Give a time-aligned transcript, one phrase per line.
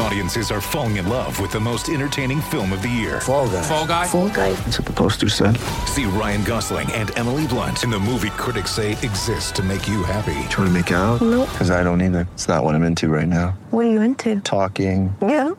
[0.00, 3.20] Audiences are falling in love with the most entertaining film of the year.
[3.20, 3.62] Fall guy.
[3.62, 4.06] Fall Guy.
[4.06, 4.52] Fall guy.
[4.52, 5.56] That's what the poster said.
[5.86, 10.04] See Ryan Gosling and Emily Blunt in the movie critics say exists to make you
[10.04, 10.34] happy.
[10.50, 11.20] Trying to make it out?
[11.20, 11.48] Nope.
[11.50, 12.28] Because I don't either.
[12.34, 13.58] It's not what I'm into right now.
[13.70, 14.40] What are you into?
[14.40, 15.14] Talking.
[15.20, 15.50] Yeah.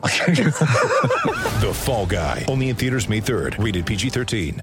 [1.60, 2.46] The Fall Guy.
[2.48, 3.62] Only in theaters May 3rd.
[3.62, 4.54] Rated PG-13.
[4.54, 4.60] Hey,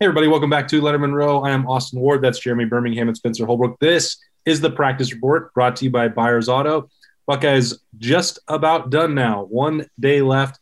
[0.00, 1.42] everybody, welcome back to Letterman Row.
[1.42, 2.22] I am Austin Ward.
[2.22, 3.80] That's Jeremy Birmingham and Spencer Holbrook.
[3.80, 4.16] This
[4.46, 6.88] is the practice report brought to you by Byers Auto.
[7.30, 9.44] Buckeyes just about done now.
[9.44, 10.58] One day left.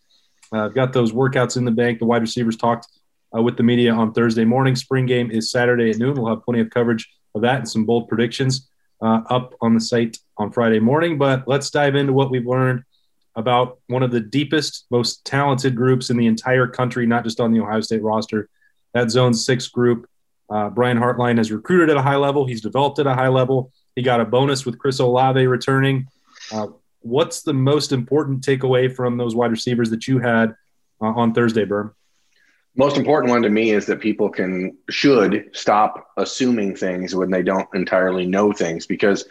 [0.53, 1.99] Uh, I've got those workouts in the bank.
[1.99, 2.87] The wide receivers talked
[3.35, 4.77] uh, with the media on Thursday morning.
[4.77, 6.21] Spring game is Saturday at noon.
[6.21, 8.69] We'll have plenty of coverage of that and some bold predictions
[9.01, 11.17] uh, up on the site on Friday morning.
[11.17, 12.83] But let's dive into what we've learned
[13.35, 17.51] about one of the deepest, most talented groups in the entire country, not just on
[17.51, 18.51] the Ohio State roster
[18.93, 20.07] that zone six group.
[20.51, 22.47] Uh, Brian Hartline has recruited at a high level.
[22.47, 23.73] He's developed at a high level.
[23.97, 26.09] He got a bonus with Chris Olave returning.
[26.51, 26.69] Uh,
[27.01, 30.55] what's the most important takeaway from those wide receivers that you had
[31.01, 31.93] uh, on Thursday, Berm?
[32.77, 37.43] Most important one to me is that people can should stop assuming things when they
[37.43, 39.25] don't entirely know things because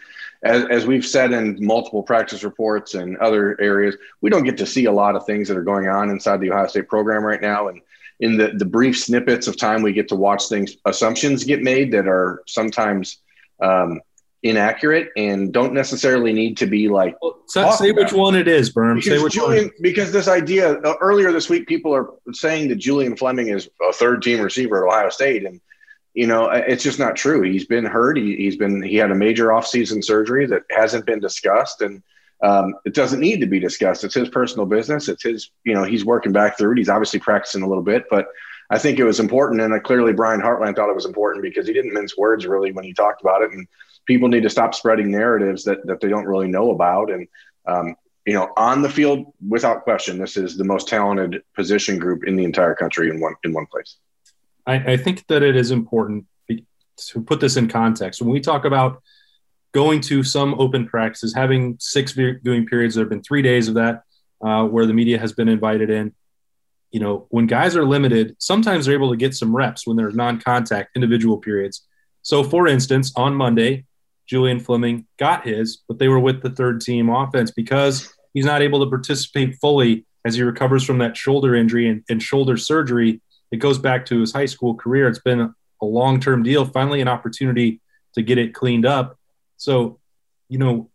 [0.44, 4.66] as, as we've said in multiple practice reports and other areas, we don't get to
[4.66, 7.42] see a lot of things that are going on inside the Ohio State program right
[7.42, 7.70] now.
[7.70, 7.82] And
[8.20, 11.92] in the, the brief snippets of time we get to watch things, assumptions get made
[11.94, 13.18] that are sometimes
[13.62, 14.02] um,
[14.50, 17.16] inaccurate and don't necessarily need to be like.
[17.48, 19.02] So, say which one it is, Berm.
[19.02, 19.74] Say which Julian, one.
[19.82, 23.94] because this idea uh, earlier this week, people are saying that Julian Fleming is a
[23.94, 25.46] third team receiver at Ohio State.
[25.46, 25.62] And,
[26.14, 27.42] you know, uh, it's just not true.
[27.42, 28.18] He's been hurt.
[28.18, 31.82] He, he's been, he had a major offseason surgery that hasn't been discussed.
[31.82, 32.02] And,
[32.44, 34.04] um, it doesn't need to be discussed.
[34.04, 35.10] It's his personal business.
[35.10, 36.78] It's his, you know, he's working back through it.
[36.78, 38.28] He's obviously practicing a little bit, but
[38.70, 39.62] I think it was important.
[39.62, 42.72] And uh, clearly Brian Hartline thought it was important because he didn't mince words really
[42.72, 43.52] when he talked about it.
[43.52, 43.68] And
[44.08, 47.12] people need to stop spreading narratives that, that they don't really know about.
[47.12, 47.28] And,
[47.68, 47.96] um,
[48.26, 52.36] you know, on the field, without question, this is the most talented position group in
[52.36, 53.98] the entire country in one, in one place.
[54.66, 58.22] I, I think that it is important to put this in context.
[58.22, 59.02] When we talk about
[59.74, 63.76] going to some open practices, having six viewing periods, there have been three days of
[63.76, 64.04] that
[64.42, 66.14] uh, where the media has been invited in.
[66.92, 70.16] You know, when guys are limited, sometimes they're able to get some reps when there's
[70.16, 71.86] non contact individual periods.
[72.22, 73.86] So, for instance, on Monday,
[74.28, 78.62] Julian Fleming got his, but they were with the third team offense because he's not
[78.62, 83.22] able to participate fully as he recovers from that shoulder injury and, and shoulder surgery.
[83.52, 85.08] It goes back to his high school career.
[85.08, 87.82] It's been a long term deal, finally, an opportunity
[88.16, 89.18] to get it cleaned up.
[89.56, 90.00] So,
[90.50, 90.90] you know,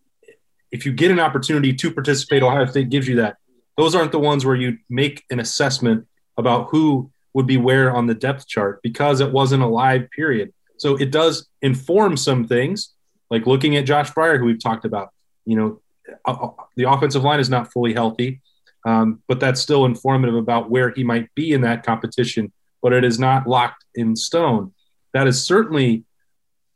[0.70, 3.36] if you get an opportunity to participate, Ohio State gives you that.
[3.76, 6.06] Those aren't the ones where you make an assessment
[6.36, 10.52] about who would be where on the depth chart because it wasn't a live period.
[10.76, 12.92] So it does inform some things,
[13.32, 15.08] like looking at Josh Fryer, who we've talked about.
[15.46, 18.42] You know, the offensive line is not fully healthy,
[18.86, 22.52] um, but that's still informative about where he might be in that competition.
[22.82, 24.74] But it is not locked in stone.
[25.14, 26.04] That is certainly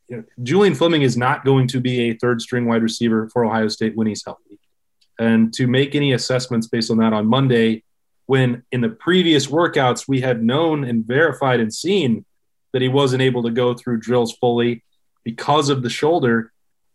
[0.08, 3.44] you know, Julian Fleming is not going to be a third string wide receiver for
[3.44, 4.58] Ohio State when he's healthy.
[5.18, 7.82] And to make any assessments based on that on Monday,
[8.24, 12.24] when in the previous workouts we had known and verified and seen
[12.72, 14.82] that he wasn't able to go through drills fully
[15.26, 16.52] because of the shoulder,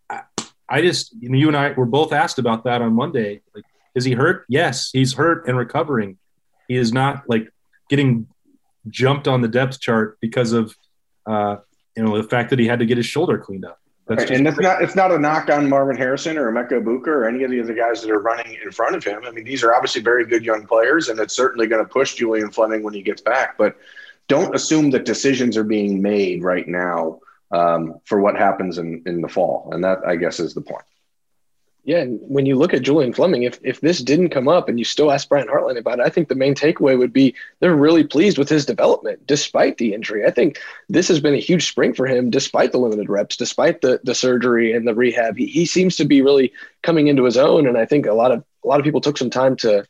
[0.10, 0.22] I,
[0.70, 3.42] I just, you, know, you and I were both asked about that on Monday.
[3.54, 4.46] Like, is he hurt?
[4.48, 6.18] Yes, he's hurt and recovering.
[6.70, 7.52] He is not like
[7.90, 8.28] getting
[8.88, 10.74] jumped on the depth chart because of,
[11.26, 11.58] uh,
[11.98, 13.80] you know, the fact that he had to get his shoulder cleaned up.
[14.08, 14.32] Right.
[14.32, 17.44] and it's not it's not a knock on Marvin Harrison or Emeka Egbuka or any
[17.44, 19.22] of the other guys that are running in front of him.
[19.26, 22.16] I mean, these are obviously very good young players, and it's certainly going to push
[22.16, 23.58] Julian Fleming when he gets back.
[23.58, 23.78] But
[24.28, 27.20] don't assume that decisions are being made right now
[27.52, 29.70] um, for what happens in, in the fall.
[29.72, 30.86] And that, I guess, is the point.
[31.84, 34.78] Yeah, and when you look at Julian Fleming, if if this didn't come up and
[34.78, 37.76] you still ask Brian Hartline about it, I think the main takeaway would be they're
[37.76, 40.24] really pleased with his development despite the injury.
[40.24, 40.60] I think
[40.90, 44.14] this has been a huge spring for him, despite the limited reps, despite the the
[44.14, 45.38] surgery and the rehab.
[45.38, 46.54] He he seems to be really
[46.84, 49.18] coming into his own, and I think a lot of a lot of people took
[49.18, 49.84] some time to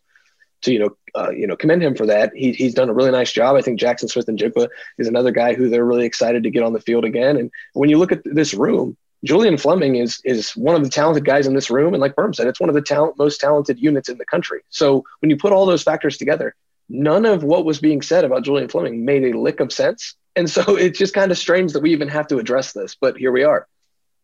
[0.61, 2.31] to you know uh, you know commend him for that.
[2.35, 3.55] He, he's done a really nice job.
[3.55, 4.67] I think Jaxon Smith-Njigba
[4.97, 7.37] is another guy who they're really excited to get on the field again.
[7.37, 11.25] And when you look at this room, Julian Fleming is is one of the talented
[11.25, 13.79] guys in this room, and like Berm said, it's one of the talent, most talented
[13.79, 14.61] units in the country.
[14.69, 16.55] So when you put all those factors together,
[16.89, 20.15] none of what was being said about Julian Fleming made a lick of sense.
[20.35, 23.17] And so it's just kind of strange that we even have to address this, but
[23.17, 23.67] here we are.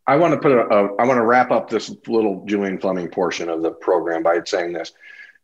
[0.07, 3.09] I want to put a, a I want to wrap up this little Julian Fleming
[3.09, 4.93] portion of the program by saying this.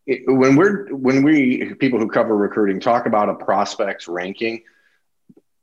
[0.05, 4.63] When we're when we people who cover recruiting talk about a prospects ranking,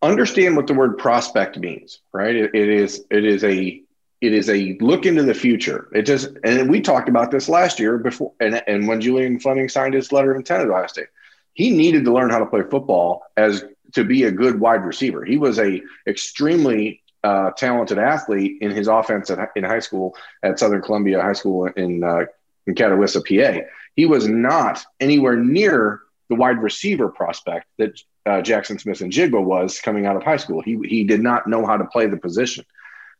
[0.03, 2.35] understand what the word prospect means, right?
[2.35, 3.83] It, it is it is a
[4.21, 5.89] it is a look into the future.
[5.93, 9.69] It just and we talked about this last year before and, and when Julian Fleming
[9.69, 11.09] signed his letter of intent at Ohio State.
[11.53, 15.25] He needed to learn how to play football as to be a good wide receiver.
[15.25, 20.59] He was a extremely uh, talented athlete in his offense at, in high school at
[20.59, 22.25] Southern Columbia High School in uh,
[22.67, 23.67] in Catawissa, PA.
[24.01, 26.01] He was not anywhere near
[26.31, 30.63] the wide receiver prospect that uh, Jaxon Smith-Njigba was coming out of high school.
[30.63, 32.65] He he did not know how to play the position,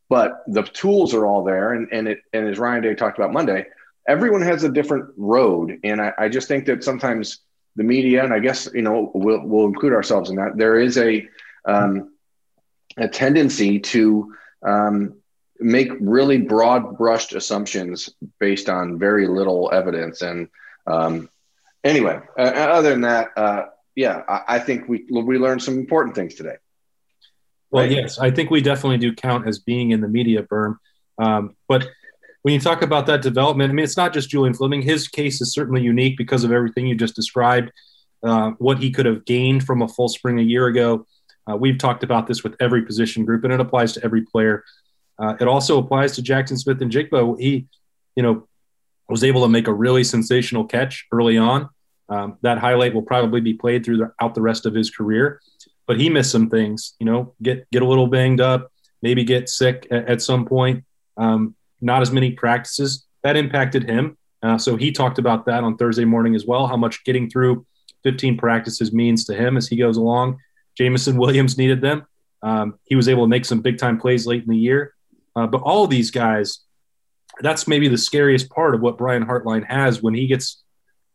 [0.09, 1.73] but the tools are all there.
[1.73, 3.67] And and it and as Ryan Day talked about Monday,
[4.07, 7.41] everyone has a different road, and I, I just think that sometimes
[7.75, 10.57] the media, and I guess you know we'll we'll include ourselves in that.
[10.57, 11.27] There is a
[11.63, 12.11] um,
[12.97, 14.33] a tendency to
[14.65, 15.21] um,
[15.59, 20.23] make really broad brushed assumptions based on very little evidence.
[20.23, 20.47] And
[20.87, 21.29] um,
[21.83, 26.15] anyway, uh, other than that, uh, yeah, I, I, think we we learned some important
[26.15, 26.55] things today.
[27.69, 30.77] Well, yes, I think we definitely do count as being in the media berm.
[31.17, 31.87] Um, but
[32.41, 34.81] when you talk about that development, I mean, it's not just Julian Fleming.
[34.81, 37.71] His case is certainly unique because of everything you just described,
[38.23, 41.05] uh, what he could have gained from a full spring a year ago.
[41.49, 44.63] Uh, we've talked about this with every position group, and it applies to every player.
[45.19, 47.39] Uh, it also applies to Jaxon Smith-Njigba.
[47.39, 47.67] He,
[48.15, 48.47] you know,
[49.11, 51.69] was able to make a really sensational catch early on.
[52.09, 55.39] Um, that highlight will probably be played throughout the rest of his career,
[55.87, 56.93] but he missed some things.
[56.99, 58.71] You know, get get a little banged up,
[59.01, 60.83] maybe get sick at, at some point.
[61.17, 64.17] Um, not as many practices that impacted him.
[64.43, 66.67] Uh, so he talked about that on Thursday morning as well.
[66.67, 67.65] How much getting through
[68.03, 70.37] 15 practices means to him as he goes along.
[70.77, 72.05] Jameson Williams needed them.
[72.41, 74.95] Um, he was able to make some big time plays late in the year.
[75.35, 76.59] Uh, but all of these guys,
[77.39, 80.61] that's maybe the scariest part of what Brian Hartline has when he gets,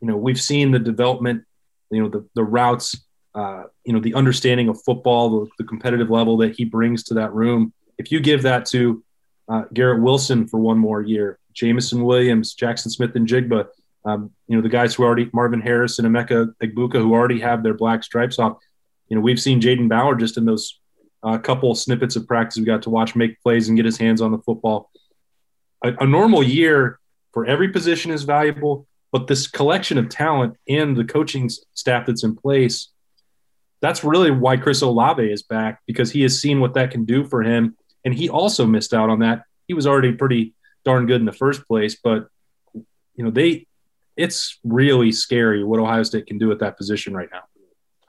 [0.00, 1.44] you know, we've seen the development,
[1.90, 2.96] you know, the, the routes,
[3.34, 7.14] uh, you know, the understanding of football, the, the, competitive level that he brings to
[7.14, 7.72] that room.
[7.98, 9.04] If you give that to
[9.48, 13.66] uh, Garrett Wilson for one more year, Jameson Williams, Jaxon Smith-Njigba,
[14.06, 17.62] um, you know, the guys who already, Marvin Harrison and Emeka Egbuka, who already have
[17.62, 18.58] their black stripes off,
[19.08, 20.78] you know, we've seen Jayden Ballard just in those
[21.22, 24.20] uh, couple snippets of practice we got to watch make plays and get his hands
[24.20, 24.90] on the football.
[25.84, 26.98] A, a, normal year
[27.32, 32.24] for every position is valuable, but this collection of talent and the coaching staff that's
[32.24, 32.88] in place,
[33.80, 37.24] that's really why Chris Olave is back because he has seen what that can do
[37.24, 37.76] for him.
[38.04, 39.42] And he also missed out on that.
[39.68, 42.28] He was already pretty darn good in the first place, but
[42.74, 43.66] you know, they
[44.16, 47.42] it's really scary what Ohio State can do at that position right now.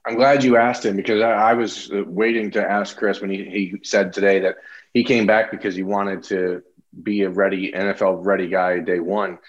[0.05, 3.29] I'm glad you asked him because I, I, was uh, waiting to ask Chris when
[3.29, 4.55] he, he said today that
[4.93, 6.63] he came back because he wanted to
[7.03, 9.39] be a ready NFL ready guy day one.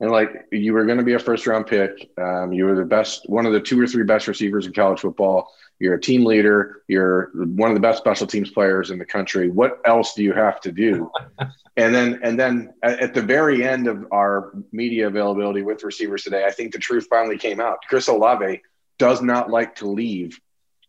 [0.00, 2.10] And like you were going to be a first round pick.
[2.18, 5.00] Um, you were the best, one of the two or three best receivers in college
[5.00, 5.52] football.
[5.78, 6.82] You're a team leader.
[6.88, 9.48] You're one of the best special teams players in the country.
[9.48, 11.10] What else do you have to do?
[11.76, 16.44] and then, and then at the very end of our media availability with receivers today,
[16.44, 17.78] I think the truth finally came out.
[17.88, 18.60] Chris Olave
[18.98, 20.40] does not like to leave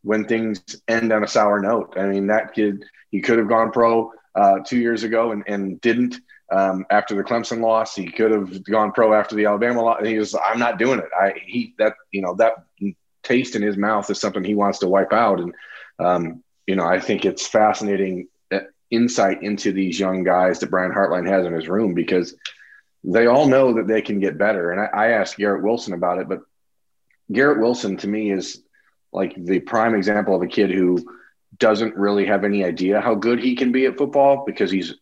[0.04, 1.96] when things end on a sour note.
[1.98, 5.82] I mean, that kid, he could have gone pro uh, two years ago and, and
[5.82, 6.16] didn't.
[6.52, 10.06] Um, after the Clemson loss, he could have gone pro after the Alabama loss.
[10.06, 11.10] He was, I'm not doing it.
[11.20, 12.66] I he that you know that
[13.24, 15.40] taste in his mouth is something he wants to wipe out.
[15.40, 15.56] And
[16.00, 18.60] um, you know, I think it's fascinating uh,
[18.92, 22.36] insight into these young guys that Brian Hartline has in his room because
[23.04, 24.72] they all know that they can get better.
[24.72, 26.42] And I, I asked Garrett Wilson about it, but
[27.32, 28.62] Garrett Wilson to me is
[29.14, 31.06] like the prime example of a kid who
[31.58, 34.96] doesn't really have any idea how good he can be at football because he's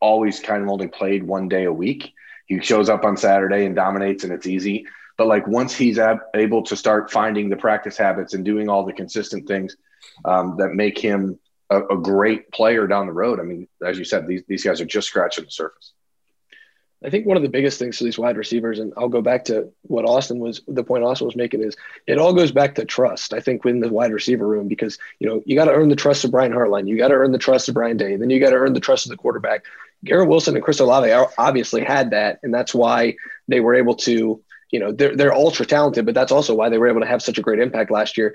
[0.00, 2.12] always kind of only played one day a week.
[2.46, 4.86] He shows up on Saturday and dominates and it's easy.
[5.16, 8.86] But like once he's ab- able to start finding the practice habits and doing all
[8.86, 9.76] the consistent things
[10.24, 11.38] um, that make him
[11.70, 13.40] a, a, great player down the road.
[13.40, 15.92] I mean, as you said, these, these guys are just scratching the surface.
[17.04, 19.44] I think one of the biggest things for these wide receivers, and I'll go back
[19.44, 21.76] to what Austin was the point Austin was making is
[22.08, 23.32] it all goes back to trust.
[23.32, 25.96] I think within the wide receiver room because you know you got to earn the
[25.96, 28.40] trust of Brian Hartline, you got to earn the trust of Ryan Day, then you
[28.40, 29.64] got to earn the trust of the quarterback.
[30.04, 33.14] Garrett Wilson and Chris Olave obviously had that, and that's why
[33.46, 34.42] they were able to.
[34.70, 37.22] You know they're they're ultra talented, but that's also why they were able to have
[37.22, 38.34] such a great impact last year.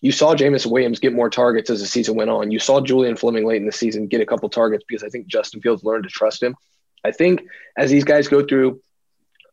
[0.00, 2.52] You saw Jameson Williams get more targets as the season went on.
[2.52, 5.26] You saw Julian Fleming late in the season get a couple targets because I think
[5.26, 6.54] Justin Fields learned to trust him.
[7.06, 7.46] I think
[7.76, 8.82] as these guys go through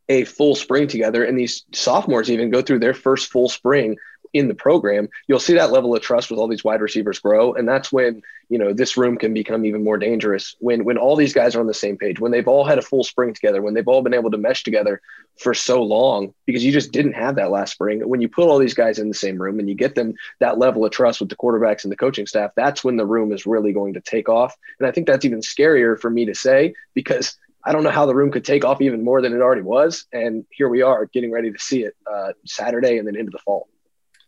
[0.10, 3.98] a full spring together, and these sophomores even go through their first full spring
[4.34, 7.54] in the program, you'll see that level of trust with all these wide receivers grow.
[7.54, 11.16] And that's when, you know, this room can become even more dangerous when, when all
[11.16, 13.62] these guys are on the same page, when they've all had a full spring together,
[13.62, 15.02] when they've all been able to mesh together
[15.40, 18.08] for so long, because you just didn't have that last spring.
[18.08, 20.58] When you put all these guys in the same room and you get them that
[20.58, 23.46] level of trust with the quarterbacks and the coaching staff, that's when the room is
[23.46, 24.56] really going to take off.
[24.80, 28.06] And I think that's even scarier for me to say because I don't know how
[28.06, 30.06] the room could take off even more than it already was.
[30.12, 33.40] And here we are getting ready to see it uh, Saturday and then into the
[33.40, 33.70] fall.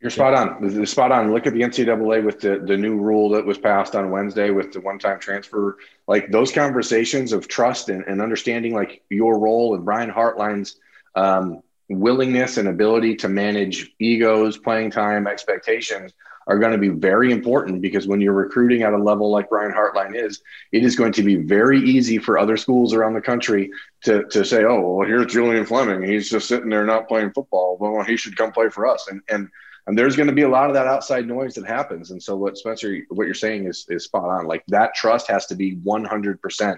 [0.01, 0.71] You're spot on.
[0.71, 1.33] You're spot on.
[1.33, 4.71] Look at the NCAA with the, the new rule that was passed on Wednesday with
[4.73, 5.77] the one time transfer.
[6.07, 10.77] Like those conversations of trust and, and understanding like your role and Brian Hartline's
[11.15, 16.13] um, willingness and ability to manage egos, playing time, expectations
[16.47, 19.71] are going to be very important because when you're recruiting at a level like Brian
[19.71, 23.71] Hartline is, it is going to be very easy for other schools around the country
[24.03, 26.07] to, to say, oh, well, here's Julian Fleming.
[26.07, 27.77] He's just sitting there not playing football.
[27.79, 29.07] Well, he should come play for us.
[29.09, 29.49] And, and,
[29.87, 32.11] and there's going to be a lot of that outside noise that happens.
[32.11, 34.47] And so what Spencer, what you're saying is, is spot on.
[34.47, 36.77] Like that trust has to be 100%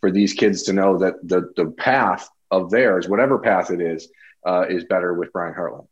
[0.00, 4.08] for these kids to know that the, the path of theirs, whatever path it is,
[4.46, 5.86] uh, is better with Brian Hartline.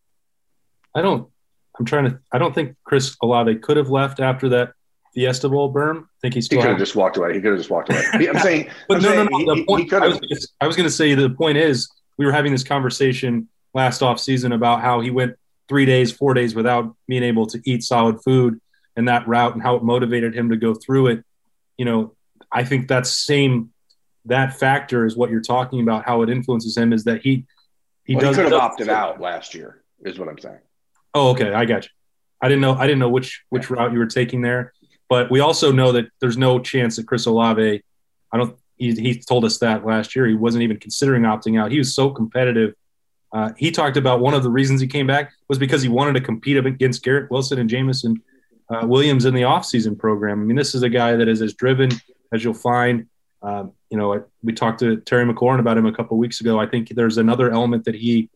[0.94, 1.28] I don't
[1.78, 2.18] I'm trying to.
[2.32, 4.72] I don't think Chris Olave could have left after that
[5.14, 6.04] Fiesta Bowl berm.
[6.04, 6.58] I think he still.
[6.58, 7.34] He could have just walked away.
[7.34, 8.02] He could have just walked away.
[8.12, 8.70] I'm saying.
[8.88, 9.54] but I'm no, saying no, no.
[9.54, 12.24] The he, point, he I was, I was going to say the point is we
[12.24, 15.36] were having this conversation last off season about how he went
[15.68, 18.60] three days, four days without being able to eat solid food
[18.96, 21.24] and that route and how it motivated him to go through it.
[21.76, 22.14] You know,
[22.50, 23.72] I think that same
[24.26, 26.04] that factor is what you're talking about.
[26.04, 27.46] How it influences him is that he
[28.04, 29.82] he well, does he could have opted out last year.
[30.04, 30.58] Is what I'm saying.
[31.14, 31.90] Oh, okay, I got you.
[32.40, 32.74] I didn't know.
[32.74, 34.72] I didn't know which which route you were taking there.
[35.08, 37.82] But we also know that there's no chance that Chris Olave.
[38.32, 38.56] I don't.
[38.76, 40.26] He, he told us that last year.
[40.26, 41.70] He wasn't even considering opting out.
[41.70, 42.74] He was so competitive.
[43.32, 46.14] Uh, he talked about one of the reasons he came back was because he wanted
[46.14, 48.22] to compete against Garrett Wilson and Jameson
[48.70, 50.40] uh, Williams in the offseason program.
[50.40, 51.90] I mean, this is a guy that is as driven
[52.32, 53.06] as you'll find.
[53.42, 56.58] Um, you know, we talked to Terry McLaurin about him a couple weeks ago.
[56.58, 58.30] I think there's another element that he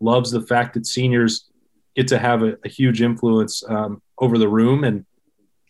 [0.00, 1.48] loves the fact that seniors
[1.96, 4.84] get to have a, a huge influence um, over the room.
[4.84, 5.06] And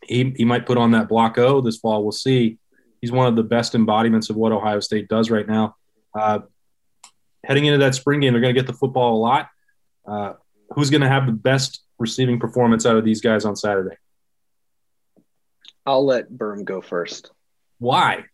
[0.03, 2.03] he, he might put on that block O this fall.
[2.03, 2.59] We'll see.
[3.01, 5.77] He's one of the best embodiments of what Ohio State does right now.
[6.15, 6.41] Uh,
[7.47, 9.49] heading into that spring game, they're going to get the football a lot.
[10.07, 10.33] Uh,
[10.71, 13.97] who's going to have the best receiving performance out of these guys on Saturday?
[15.87, 17.31] I'll let Berm go first.
[17.79, 18.25] Why?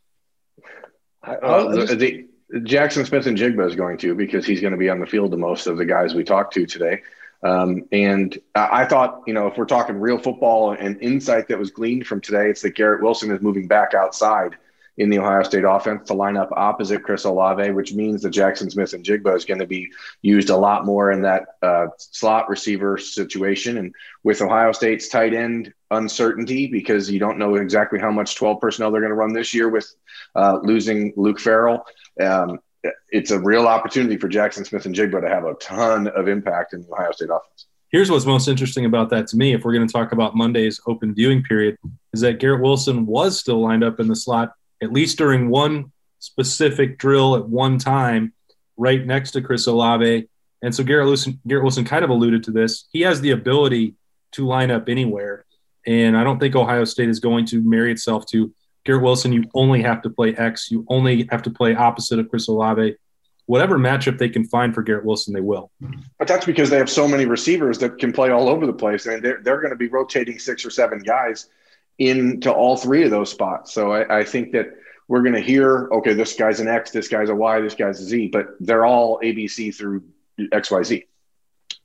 [1.22, 2.26] I, uh, the, the,
[2.60, 5.66] Jaxon Smith-Njigba is going to because he's going to be on the field the most
[5.66, 7.02] of the guys we talked to today.
[7.42, 11.70] Um, and I thought, you know, if we're talking real football and insight that was
[11.70, 14.56] gleaned from today, it's that Garrett Wilson is moving back outside
[15.00, 18.70] in the Ohio State offense to line up opposite Chris Olave, which means that Jaxon
[18.70, 19.90] Smith-Njigba is going to be
[20.20, 23.78] used a lot more in that uh, slot receiver situation.
[23.78, 28.60] And with Ohio State's tight end uncertainty, because you don't know exactly how much 12
[28.60, 29.90] personnel they're going to run this year with
[30.36, 31.82] uh, losing Luke Farrell.
[32.20, 32.58] Um,
[33.08, 36.92] it's a real opportunity for Jaxon Smith-Njigba to have a ton of impact in the
[36.92, 37.66] Ohio State offense.
[37.90, 40.78] Here's what's most interesting about that to me, if we're going to talk about Monday's
[40.86, 41.78] open viewing period,
[42.12, 44.52] is that Garrett Wilson was still lined up in the slot,
[44.82, 48.32] at least during one specific drill at one time,
[48.76, 50.28] right next to Chris Olave.
[50.62, 52.86] And so Garrett Wilson, Garrett Wilson kind of alluded to this.
[52.92, 53.94] He has the ability
[54.32, 55.44] to line up anywhere.
[55.86, 58.52] And I don't think Ohio State is going to marry itself to
[58.84, 60.70] Garrett Wilson, you only have to play X.
[60.70, 62.96] You only have to play opposite of Chris Olave.
[63.46, 65.70] Whatever matchup they can find for Garrett Wilson, they will.
[66.18, 69.06] But that's because they have so many receivers that can play all over the place,
[69.06, 71.48] I and they're, they're going to be rotating six or seven guys
[72.00, 73.72] into all three of those spots.
[73.72, 74.74] So I, I think that
[75.06, 78.00] we're going to hear, okay, this guy's an X, this guy's a Y, this guy's
[78.00, 80.02] a Z, but they're all ABC through
[80.50, 81.06] X, Y, Z.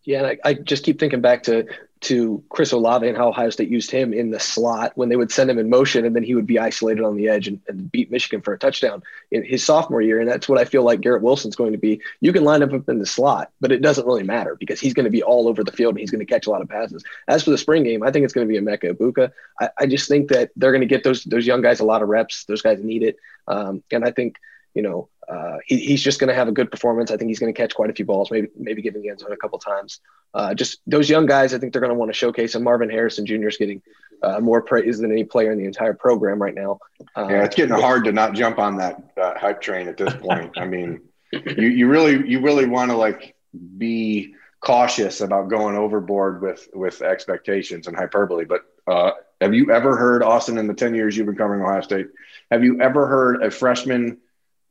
[0.06, 1.66] Yeah, and I, I, just keep thinking back to
[2.06, 5.32] to Chris Olave and how Ohio State used him in the slot when they would
[5.32, 7.92] send him in motion and then he would be isolated on the edge and, and,
[7.92, 10.20] beat Michigan for a touchdown in his sophomore year.
[10.20, 12.00] And that's what I feel like Garrett Wilson's going to be.
[12.22, 15.06] You can line up in the slot, but it doesn't really matter because he's going
[15.06, 17.04] to be all over the field and he's going to catch a lot of passes.
[17.28, 19.32] As for the spring game, I think it's going to be Emeka Egbuka.
[19.60, 22.04] I, I just think that they're going to get those those young guys a lot
[22.04, 22.46] of reps.
[22.46, 23.18] Those guys need it.
[23.48, 24.38] Um, and I think,
[24.76, 27.12] you know, uh, he, he's just going to have a good performance.
[27.12, 29.10] I think he's going to catch quite a few balls, maybe maybe get in the
[29.10, 30.00] end zone a couple times.
[30.34, 32.56] Uh, just those young guys, I think they're going to want to showcase.
[32.56, 33.48] And Marvin Harrison Jr.
[33.48, 33.82] is getting
[34.22, 36.80] uh, more praise than any player in the entire program right now.
[37.16, 40.14] Uh, yeah, it's getting hard to not jump on that uh, hype train at this
[40.14, 40.52] point.
[40.58, 41.02] I mean,
[41.32, 43.36] you you really you really want to like
[43.78, 48.46] be cautious about going overboard with with expectations and hyperbole.
[48.46, 51.82] But uh, have you ever heard Austin in the ten years you've been covering Ohio
[51.82, 52.08] State?
[52.52, 54.20] Have you ever heard a freshman?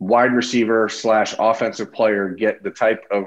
[0.05, 3.27] Wide receiver slash offensive player get the type of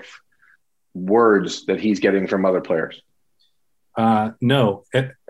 [0.94, 3.02] words that he's getting from other players?
[3.98, 4.84] Uh, no.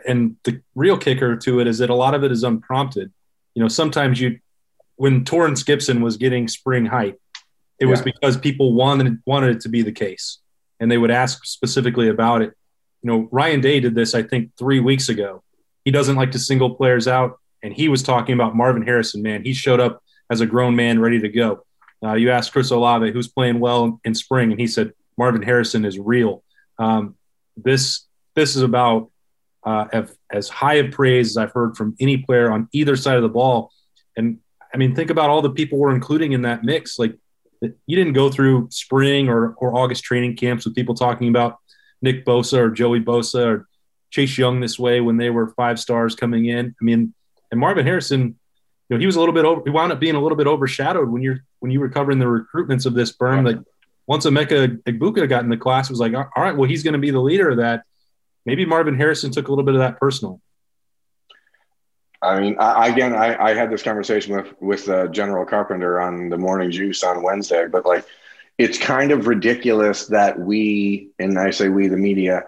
[0.05, 3.13] And the real kicker to it is that a lot of it is unprompted.
[3.55, 4.39] You know, sometimes you,
[4.97, 7.19] when Torrance Gibson was getting spring hype,
[7.79, 7.91] it yeah.
[7.91, 10.39] was because people wanted wanted it to be the case,
[10.79, 12.53] and they would ask specifically about it.
[13.03, 15.43] You know, Ryan Day did this, I think, three weeks ago.
[15.85, 19.21] He doesn't like to single players out, and he was talking about Marvin Harrison.
[19.21, 21.65] Man, he showed up as a grown man, ready to go.
[22.03, 25.85] Uh, you asked Chris Olave who's playing well in spring, and he said Marvin Harrison
[25.85, 26.43] is real.
[26.77, 27.15] Um,
[27.55, 28.05] this
[28.35, 29.09] this is about
[29.63, 33.23] uh, as high of praise as I've heard from any player on either side of
[33.23, 33.71] the ball.
[34.15, 34.39] And
[34.73, 36.99] I mean, think about all the people we're including in that mix.
[36.99, 37.15] Like
[37.61, 41.57] you didn't go through spring or, or August training camps with people talking about
[42.01, 43.67] Nick Bosa or Joey Bosa or
[44.11, 46.67] Chase Young this way when they were five stars coming in.
[46.67, 47.13] I mean,
[47.51, 48.37] and Marvin Harrison,
[48.89, 50.47] you know, he was a little bit over, he wound up being a little bit
[50.47, 53.45] overshadowed when you're, when you were covering the recruitments of this berm.
[53.45, 53.57] Like
[54.05, 56.93] once Emeka Egbuka got in the class, it was like, all right, well, he's going
[56.93, 57.83] to be the leader of that.
[58.45, 60.41] Maybe Marvin Harrison took a little bit of that personal.
[62.21, 66.29] I mean, I, again, I, I, had this conversation with with uh, General Carpenter on
[66.29, 68.05] the Morning Juice on Wednesday, but like,
[68.57, 72.45] it's kind of ridiculous that we, and I say we, the media,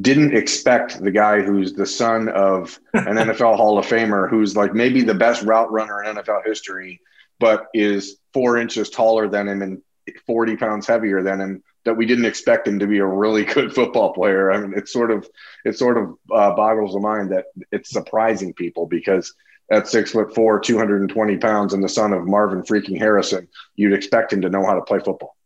[0.00, 4.74] didn't expect the guy who's the son of an NFL Hall of Famer, who's like
[4.74, 7.00] maybe the best route runner in NFL history,
[7.38, 9.82] but is four inches taller than him and
[10.26, 13.74] 40 pounds heavier than him that we didn't expect him to be a really good
[13.74, 14.50] football player.
[14.50, 15.28] I mean, it's sort of
[15.64, 19.34] it sort of uh, boggles the mind that it's surprising people because
[19.70, 24.32] at six foot four, 220 pounds, and the son of Marvin freaking Harrison, you'd expect
[24.32, 25.36] him to know how to play football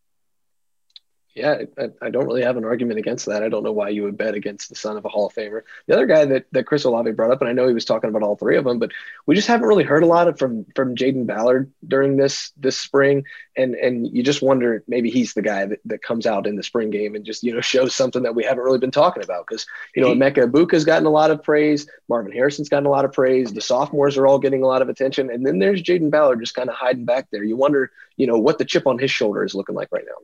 [1.38, 3.42] yeah, I, I, don't really have an argument against that.
[3.42, 5.62] I don't know why you would bet against the son of a Hall of Famer.
[5.86, 8.10] The other guy that, that Chris Olave brought up, and I know he was talking
[8.10, 8.90] about all three of them, but
[9.26, 12.76] we just haven't really heard a lot of from from Jayden Ballard during this this
[12.76, 13.24] spring,
[13.56, 16.62] and and you just wonder maybe he's the guy that, that comes out in the
[16.62, 19.46] spring game and just you know shows something that we haven't really been talking about
[19.46, 23.04] because you know Emeka Egbuka's gotten a lot of praise, Marvin Harrison's gotten a lot
[23.04, 26.10] of praise, the sophomores are all getting a lot of attention, and then there's Jayden
[26.10, 27.44] Ballard just kind of hiding back there.
[27.44, 30.14] You wonder you know what the chip on his shoulder is looking like right now.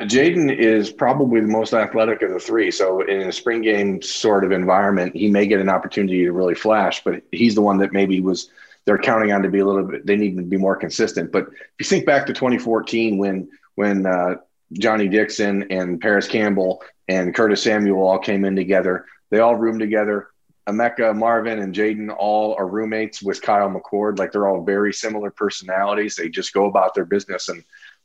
[0.00, 2.70] Jayden is probably the most athletic of the three.
[2.70, 6.56] So in a spring game sort of environment, he may get an opportunity to really
[6.56, 8.50] flash, but he's the one that maybe was
[8.86, 10.04] they're counting on to be a little bit.
[10.04, 11.30] They need to be more consistent.
[11.32, 14.36] But if you think back to 2014 when when uh,
[14.72, 19.80] Johnnie Dixon and Parris Campbell and Curtis Samuel all came in together, they all roomed
[19.80, 20.28] together.
[20.66, 24.18] Emeka, Marvin, and Jayden all are roommates with Kyle McCord.
[24.18, 26.16] Like they're all very similar personalities.
[26.16, 27.62] They just go about their business and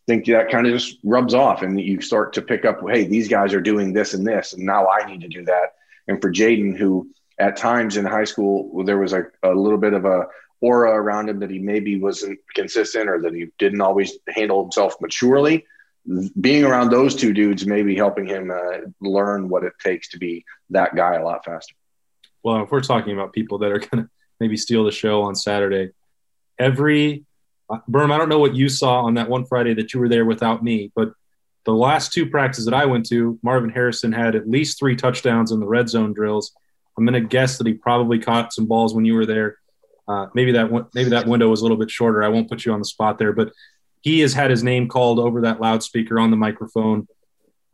[0.09, 3.27] think that kind of just rubs off and you start to pick up, hey, these
[3.27, 5.75] guys are doing this and this, and now I need to do that.
[6.07, 9.93] And for Jayden, who at times in high school, there was a, a little bit
[9.93, 10.25] of a
[10.61, 14.95] aura around him that he maybe wasn't consistent or that he didn't always handle himself
[14.99, 15.67] maturely.
[16.41, 20.17] Being around those two dudes may be helping him uh, learn what it takes to
[20.17, 21.75] be that guy a lot faster.
[22.41, 25.35] Well, if we're talking about people that are going to maybe steal the show on
[25.35, 25.91] Saturday,
[26.57, 27.25] every
[27.89, 30.25] Berm, I don't know what you saw on that one Friday that you were there
[30.25, 31.13] without me, but
[31.65, 35.51] the last two practices that I went to, Marvin Harrison had at least three touchdowns
[35.51, 36.53] in the red zone drills.
[36.97, 39.57] I'm going to guess that he probably caught some balls when you were there.
[40.07, 42.23] Uh, maybe that maybe that window was a little bit shorter.
[42.23, 43.51] I won't put you on the spot there, but
[44.01, 47.07] he has had his name called over that loudspeaker on the microphone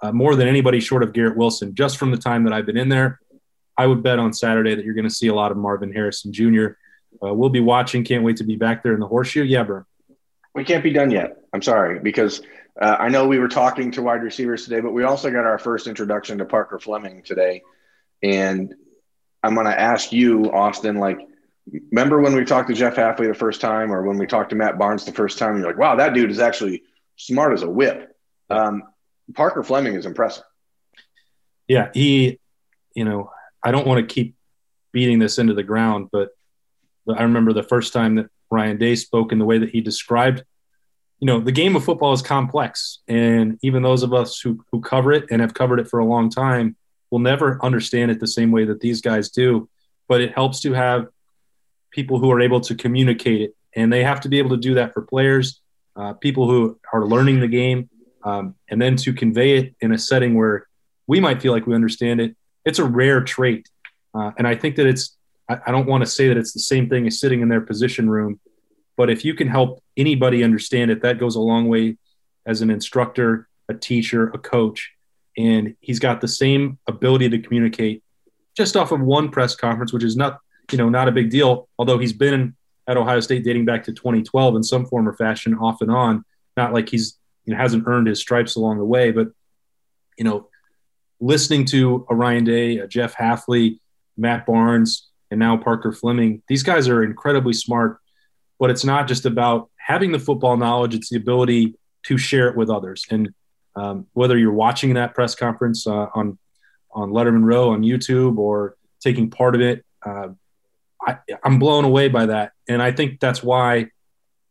[0.01, 1.73] uh, more than anybody short of Garrett Wilson.
[1.73, 3.21] Just from the time that I've been in there,
[3.77, 6.33] I would bet on Saturday that you're going to see a lot of Marvin Harrison
[6.33, 6.73] Jr
[7.23, 8.03] uh, we'll be watching.
[8.03, 9.43] Can't wait to be back there in the horseshoe.
[9.43, 9.83] Yeah, bro.
[10.53, 11.37] We can't be done yet.
[11.53, 12.41] I'm sorry because
[12.79, 15.57] uh, I know we were talking to wide receivers today, but we also got our
[15.57, 17.61] first introduction to Parker Fleming today,
[18.23, 18.73] and
[19.43, 21.19] I'm going to ask you, Austin, like.
[21.91, 24.55] Remember when we talked to Jeff Hafley the first time, or when we talked to
[24.55, 25.57] Matt Barnes the first time?
[25.57, 26.83] You're like, "Wow, that dude is actually
[27.15, 28.15] smart as a whip."
[28.51, 28.83] Um,
[29.33, 30.43] Parker Fleming is impressive.
[31.67, 32.39] Yeah, he,
[32.93, 33.31] you know,
[33.63, 34.35] I don't want to keep
[34.91, 36.29] beating this into the ground, but
[37.07, 40.43] I remember the first time that Ryan Day spoke in the way that he described,
[41.19, 42.99] you know, the game of football is complex.
[43.07, 46.05] And even those of us who, who cover it and have covered it for a
[46.05, 46.75] long time
[47.11, 49.69] will never understand it the same way that these guys do.
[50.07, 51.07] But it helps to have
[51.91, 53.55] people who are able to communicate it.
[53.75, 55.61] And they have to be able to do that for players,
[55.95, 57.89] uh, people who are learning the game,
[58.23, 60.67] um, and then to convey it in a setting where
[61.07, 62.35] we might feel like we understand it.
[62.65, 63.69] It's a rare trait.
[64.13, 65.15] Uh, and I think that it's
[65.49, 67.61] I, I don't want to say that it's the same thing as sitting in their
[67.61, 68.39] position room,
[68.97, 71.97] but if you can help anybody understand it, that goes a long way
[72.45, 74.91] as an instructor, a teacher, a coach.
[75.37, 78.03] And he's got the same ability to communicate
[78.55, 80.39] just off of one press conference, which is not,
[80.71, 81.67] you know, not a big deal.
[81.77, 82.55] Although he's been
[82.87, 86.23] at Ohio State dating back to 2012 in some form or fashion, off and on.
[86.55, 89.29] Not like he's you know hasn't earned his stripes along the way, but
[90.17, 90.47] you know,
[91.19, 93.79] listening to a Ryan Day, a Jeff Hafley,
[94.17, 97.99] Matt Barnes, and now Parker Fleming, these guys are incredibly smart.
[98.57, 102.55] But it's not just about having the football knowledge; it's the ability to share it
[102.55, 103.05] with others.
[103.09, 103.33] And
[103.75, 106.37] um, whether you're watching that press conference uh, on
[106.91, 110.29] on Letterman Row on YouTube or taking part of it, uh,
[111.05, 112.53] I, am blown away by that.
[112.69, 113.87] And I think that's why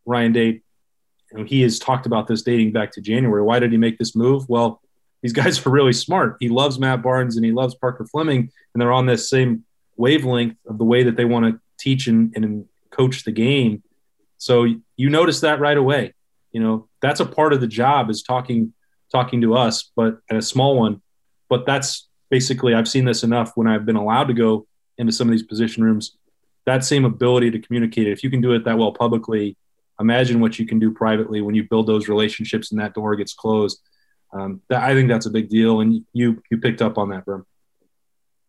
[0.05, 3.43] Ryan Day, you know, he has talked about this dating back to January.
[3.43, 4.49] Why did he make this move?
[4.49, 4.83] Well,
[5.23, 6.37] these guys are really smart.
[6.41, 9.65] He loves Matt Barnes and he loves Parker Fleming, and they're on this same
[9.97, 13.83] wavelength of the way that they want to teach and, and coach the game.
[14.39, 16.15] So you notice that right away.
[16.53, 18.73] You know, that's a part of the job is talking
[19.11, 21.01] talking to us, but at a small one.
[21.49, 24.67] But that's basically I've seen this enough when I've been allowed to go
[24.99, 26.17] into some of these position rooms.
[26.67, 29.57] That same ability to communicate, if you can do it that well publicly,
[30.01, 33.35] imagine what you can do privately when you build those relationships and that door gets
[33.35, 33.81] closed.
[34.33, 37.25] Um, that, I think that's a big deal, and you you picked up on that,
[37.25, 37.45] Berm.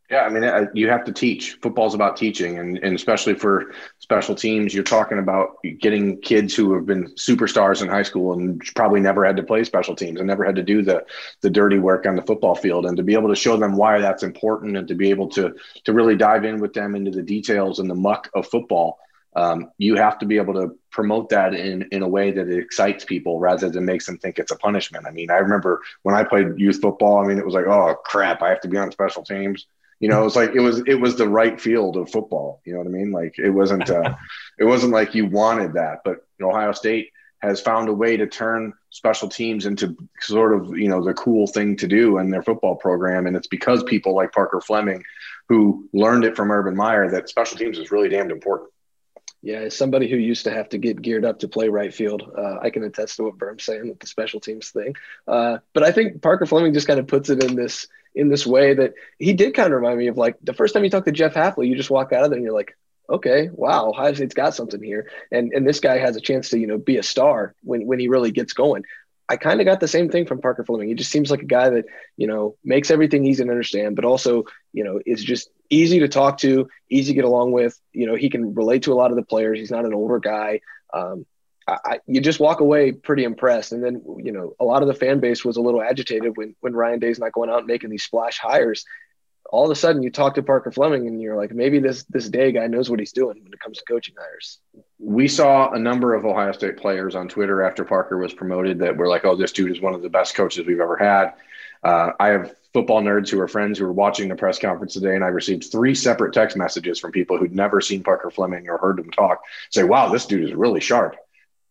[0.10, 1.54] Yeah, I mean, you have to teach.
[1.64, 6.76] Football's about teaching, and, and especially for special teams, you're talking about getting kids who
[6.76, 10.28] have been superstars in high school and probably never had to play special teams and
[10.28, 11.04] never had to do the
[11.42, 14.00] the dirty work on the football field, and to be able to show them why
[14.00, 17.24] that's important, and to be able to to really dive in with them into the
[17.24, 19.00] details and the muck of football.
[19.36, 22.60] Um, you have to be able to promote that in in a way that it
[22.60, 25.08] excites people rather than makes them think it's a punishment.
[25.08, 27.18] I mean, I remember when I played youth football.
[27.18, 29.66] I mean, it was like, oh crap, I have to be on special teams
[30.00, 32.62] you know, it was like it was it was the right field of football.
[32.66, 33.12] You know what I mean?
[33.12, 34.16] Like it wasn't uh,
[34.60, 37.10] it wasn't like you wanted that, but Ohio State
[37.42, 41.48] has found a way to turn special teams into sort of you know the cool
[41.48, 45.04] thing to do in their football program, and it's because people like Parker Fleming,
[45.48, 48.70] who learned it from Urban Meyer, that special teams is really damned important.
[49.46, 52.24] Yeah, as somebody who used to have to get geared up to play right field,
[52.36, 54.96] uh, I can attest to what Berm's saying with the special teams thing.
[55.28, 58.48] Uh, but I think Parker Fleming just kind of puts it in this in this
[58.48, 61.06] way that he did kind of remind me of like the first time you talk
[61.06, 62.76] to Jeff Hafley, you just walk out of there and you're like,
[63.08, 65.12] okay, wow, Ohio State's got something here.
[65.32, 68.00] And and this guy has a chance to, you know, be a star when when
[68.00, 68.82] he really gets going.
[69.28, 70.88] I kind of got the same thing from Parker Fleming.
[70.88, 71.86] He just seems like a guy that,
[72.16, 76.08] you know, makes everything easy to understand, but also, you know, is just easy to
[76.08, 77.80] talk to, easy to get along with.
[77.92, 79.58] You know, he can relate to a lot of the players.
[79.58, 80.62] He's not an older guy.
[80.94, 81.26] Um,
[81.68, 83.72] I, you just walk away pretty impressed.
[83.72, 86.56] And then, you know, a lot of the fan base was a little agitated when,
[86.60, 88.86] when Ryan Day's not going out and making these splash hires.
[89.52, 92.30] All of a sudden, you talk to Parker Fleming, and you're like, maybe this this
[92.30, 94.60] Day guy knows what he's doing when it comes to coaching hires.
[95.00, 98.98] We saw a number of Ohio State players on Twitter after Parker was promoted that
[98.98, 101.34] were like, "Oh, this dude is one of the best coaches we've ever had."
[101.84, 105.16] Uh, I have football nerds who are friends who were watching the press conference today,
[105.16, 108.78] and I received three separate text messages from people who'd never seen Parker Fleming or
[108.78, 109.42] heard him talk.
[109.70, 111.16] Say, "Wow, this dude is really sharp."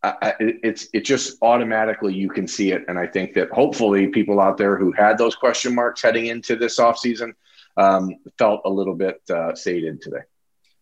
[0.04, 4.40] I, it's it just automatically you can see it, and I think that hopefully people
[4.40, 7.32] out there who had those question marks heading into this offseason
[7.76, 10.22] um, felt a little bit uh, sated today.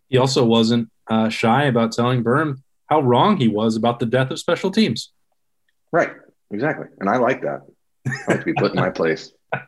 [0.09, 4.31] He also wasn't uh, shy about telling Berm how wrong he was about the death
[4.31, 5.13] of special teams.
[5.91, 6.11] Right,
[6.51, 7.61] exactly, and I like that.
[8.07, 9.33] I like to be put in my place.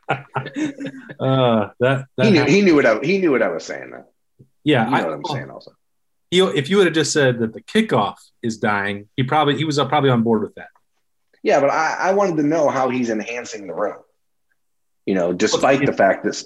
[1.21, 3.91] Uh, that, that he knew he knew what I he knew what I was saying.
[3.91, 4.07] Though.
[4.65, 5.73] Yeah, you know I, what I'm saying also
[6.35, 9.65] he, if you would have just said that the kickoff is dying, he probably he
[9.65, 10.69] was probably on board with that.
[11.43, 13.99] Yeah, but I, I wanted to know how he's enhancing the room.
[15.07, 16.43] You know, despite the fact that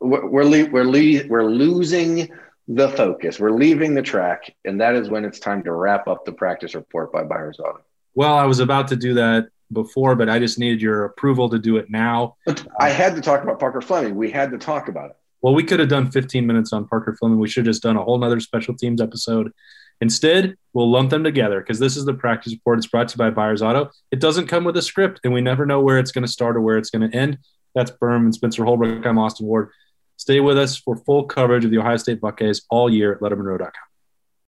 [0.00, 2.28] we're we're we're, we're losing
[2.68, 6.24] the focus, we're leaving the track, and that is when it's time to wrap up
[6.24, 7.80] the practice report by Byers Auto.
[8.14, 11.58] Well, I was about to do that before, but I just needed your approval to
[11.58, 12.36] do it now.
[12.80, 14.14] I had to talk about Parker Fleming.
[14.14, 17.14] We had to talk about it well, we could have done 15 minutes on Parker
[17.14, 17.38] Fleming.
[17.38, 19.52] We should have just done a whole nother special teams episode.
[20.00, 22.78] Instead, we'll lump them together because this is the practice report.
[22.78, 23.90] It's brought to you by Byers Auto.
[24.10, 26.56] It doesn't come with a script, and we never know where it's going to start
[26.56, 27.38] or where it's going to end.
[27.76, 29.06] That's Berm and Spencer Holbrook.
[29.06, 29.70] I'm Austin Ward.
[30.16, 33.85] Stay with us for full coverage of the Ohio State Buckeyes all year at LettermanRow.com.